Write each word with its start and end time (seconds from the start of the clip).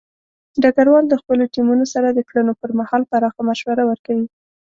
ډګروال 0.61 1.05
د 1.09 1.13
خپلو 1.21 1.43
ټیمونو 1.53 1.85
سره 1.93 2.07
د 2.11 2.19
کړنو 2.29 2.53
پر 2.61 2.69
مهال 2.79 3.01
پراخه 3.11 3.41
مشوره 3.49 3.83
ورکوي. 3.87 4.27